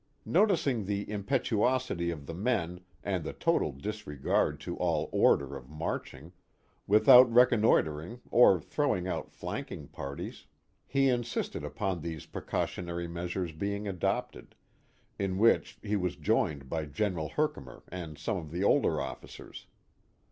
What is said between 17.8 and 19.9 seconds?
and some of the older officers.